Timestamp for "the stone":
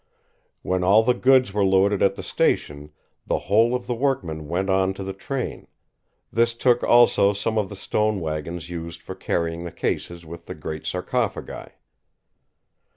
7.69-8.19